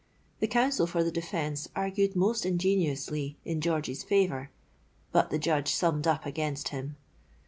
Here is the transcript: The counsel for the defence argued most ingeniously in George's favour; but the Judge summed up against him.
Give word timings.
The 0.39 0.47
counsel 0.47 0.87
for 0.87 1.03
the 1.03 1.11
defence 1.11 1.69
argued 1.75 2.15
most 2.15 2.43
ingeniously 2.43 3.37
in 3.45 3.61
George's 3.61 4.01
favour; 4.03 4.49
but 5.11 5.29
the 5.29 5.37
Judge 5.37 5.75
summed 5.75 6.07
up 6.07 6.25
against 6.25 6.69
him. 6.69 6.95